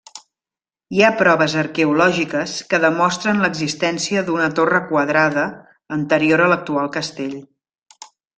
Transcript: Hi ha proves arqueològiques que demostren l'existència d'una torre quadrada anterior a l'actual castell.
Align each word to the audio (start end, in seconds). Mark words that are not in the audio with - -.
Hi 0.95 1.01
ha 1.01 1.09
proves 1.17 1.55
arqueològiques 1.63 2.53
que 2.71 2.79
demostren 2.85 3.43
l'existència 3.43 4.25
d'una 4.31 4.49
torre 4.61 4.81
quadrada 4.93 5.45
anterior 5.99 6.45
a 6.47 6.49
l'actual 6.55 6.91
castell. 6.99 7.39